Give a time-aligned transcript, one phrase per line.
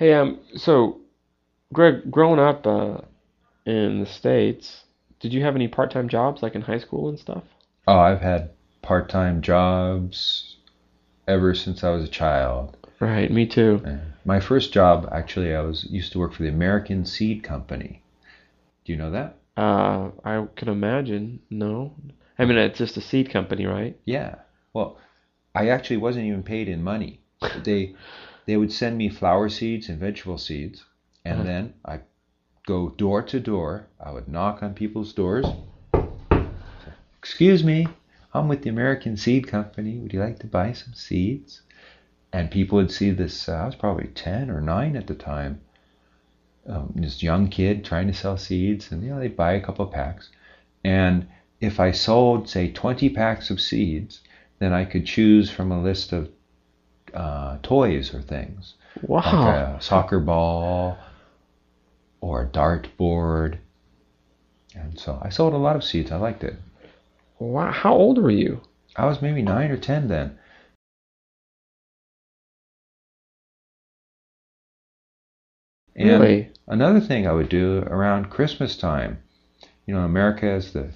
[0.00, 0.98] Hey, um, so
[1.74, 3.02] Greg, growing up uh,
[3.66, 4.84] in the States,
[5.20, 7.44] did you have any part-time jobs like in high school and stuff?
[7.86, 8.48] Oh, I've had
[8.80, 10.56] part-time jobs
[11.28, 12.78] ever since I was a child.
[12.98, 13.82] Right, me too.
[14.24, 18.02] My first job, actually, I was used to work for the American Seed Company.
[18.86, 19.36] Do you know that?
[19.54, 21.40] Uh, I can imagine.
[21.50, 21.94] No,
[22.38, 23.98] I mean it's just a seed company, right?
[24.06, 24.36] Yeah.
[24.72, 24.96] Well,
[25.54, 27.20] I actually wasn't even paid in money.
[27.64, 27.94] They
[28.50, 30.84] they would send me flower seeds and vegetable seeds,
[31.24, 31.44] and Uh-huh.
[31.44, 32.00] then I
[32.66, 33.86] go door to door.
[34.04, 35.46] I would knock on people's doors.
[37.20, 37.86] Excuse me,
[38.34, 39.98] I'm with the American Seed Company.
[39.98, 41.62] Would you like to buy some seeds?
[42.32, 43.48] And people would see this.
[43.48, 45.60] Uh, I was probably ten or nine at the time.
[46.66, 49.84] Um, this young kid trying to sell seeds, and you know they buy a couple
[49.86, 50.28] of packs.
[50.82, 51.28] And
[51.60, 54.22] if I sold, say, 20 packs of seeds,
[54.58, 56.28] then I could choose from a list of
[57.14, 59.76] uh, toys or things, like Wow.
[59.76, 60.98] a soccer ball
[62.20, 63.58] or a dart board.
[64.74, 66.12] And so I sold a lot of seeds.
[66.12, 66.56] I liked it.
[67.38, 67.72] Wow.
[67.72, 68.60] How old were you?
[68.96, 70.38] I was maybe nine or ten then.
[75.96, 76.50] And Really?
[76.66, 79.22] another thing I would do around Christmas time,
[79.86, 80.90] you know, America has the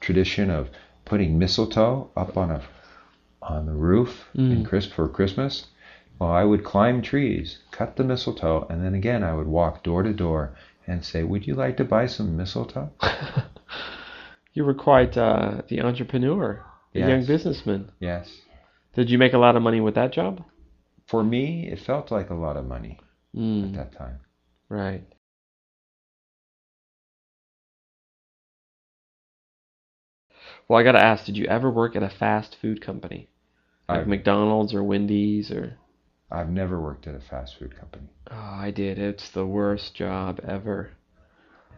[0.00, 0.70] tradition of
[1.04, 2.62] putting mistletoe up on a
[3.50, 4.64] on the roof in Mm.
[4.64, 5.66] Chris for Christmas.
[6.18, 10.02] Well, I would climb trees, cut the mistletoe, and then again I would walk door
[10.02, 10.54] to door
[10.86, 12.90] and say, "Would you like to buy some mistletoe?"
[14.52, 16.58] You were quite uh, the entrepreneur,
[16.92, 17.90] the young businessman.
[18.00, 18.42] Yes.
[18.94, 20.42] Did you make a lot of money with that job?
[21.06, 22.98] For me, it felt like a lot of money
[23.34, 24.18] at Mm, that time.
[24.68, 25.04] right.
[30.68, 33.28] Well, I gotta ask, did you ever work at a fast food company?
[33.90, 35.76] Like I've, McDonald's or Wendy's or
[36.30, 38.08] I've never worked at a fast food company.
[38.30, 38.98] Oh, I did.
[38.98, 40.90] It's the worst job ever.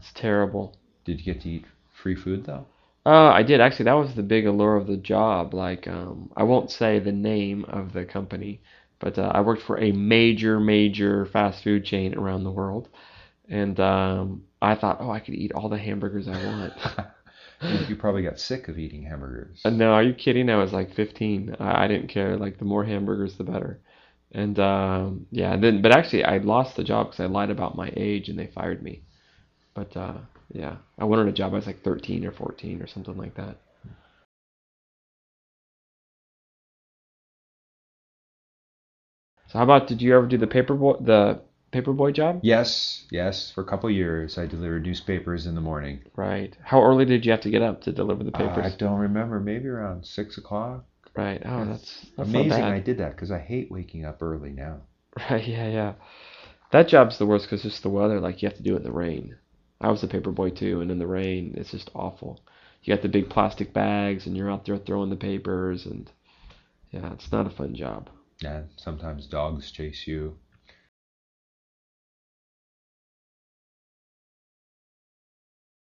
[0.00, 0.76] It's terrible.
[1.04, 1.64] Did you get to eat
[2.02, 2.66] free food though?
[3.04, 3.86] Uh, I did actually.
[3.86, 5.54] That was the big allure of the job.
[5.54, 8.60] Like, um, I won't say the name of the company,
[9.00, 12.88] but uh, I worked for a major, major fast food chain around the world,
[13.48, 16.72] and um, I thought, oh, I could eat all the hamburgers I want.
[17.62, 19.60] you, probably got sick of eating hamburgers.
[19.64, 20.50] Uh, no, are you kidding?
[20.50, 21.56] I was like 15.
[21.58, 22.36] I, I didn't care.
[22.36, 23.80] Like, the more hamburgers, the better.
[24.32, 27.90] And um, yeah, then but actually, I lost the job because I lied about my
[27.96, 29.02] age, and they fired me.
[29.74, 30.18] But uh,
[30.52, 31.52] yeah, I wanted a job.
[31.52, 33.58] I was like 13 or 14 or something like that.
[39.48, 41.40] So how about did you ever do the paperboy the
[41.72, 42.40] paperboy job?
[42.42, 43.52] Yes, yes.
[43.54, 46.00] For a couple of years, I delivered newspapers in the morning.
[46.16, 46.56] Right.
[46.62, 49.40] How early did you have to get up to deliver the Uh, I don't remember.
[49.40, 50.84] Maybe around six o'clock.
[51.16, 51.42] Right.
[51.44, 52.62] Oh, that's that's Amazing.
[52.62, 54.80] I did that because I hate waking up early now.
[55.30, 55.94] Right, yeah, yeah.
[56.70, 58.20] That job's the worst because just the weather.
[58.20, 59.36] Like you have to do it in the rain.
[59.80, 62.40] I was a paperboy too, and in the rain, it's just awful.
[62.82, 66.10] You got the big plastic bags, and you're out there throwing the papers, and
[66.90, 68.10] yeah, it's not a fun job.
[68.40, 70.36] Yeah, sometimes dogs chase you.